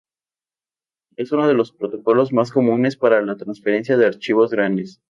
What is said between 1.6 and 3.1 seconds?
protocolos más comunes